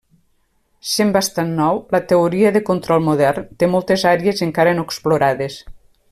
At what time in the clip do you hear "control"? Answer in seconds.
2.71-3.05